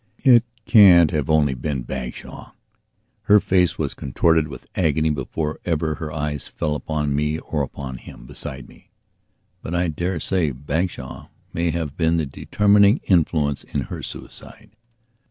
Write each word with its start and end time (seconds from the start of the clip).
It 0.25 0.43
can't 0.65 1.11
have 1.11 1.27
been 1.27 1.35
only 1.35 1.53
Bagshawe. 1.53 2.53
Her 3.25 3.39
face 3.39 3.77
was 3.77 3.93
contorted 3.93 4.47
with 4.47 4.65
agony 4.73 5.11
before 5.11 5.59
ever 5.63 5.93
her 5.93 6.11
eyes 6.11 6.47
fell 6.47 6.73
upon 6.73 7.13
me 7.15 7.37
or 7.37 7.61
upon 7.61 7.99
him 7.99 8.25
beside 8.25 8.67
me. 8.67 8.89
But 9.61 9.75
I 9.75 9.89
dare 9.89 10.19
say 10.19 10.53
Bagshawe 10.53 11.29
may 11.53 11.69
have 11.69 11.97
been 11.97 12.17
the 12.17 12.25
determining 12.25 12.99
influence 13.05 13.63
in 13.63 13.81
her 13.93 14.01
suicide. 14.01 14.71